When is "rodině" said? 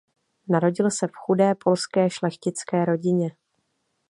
2.85-3.35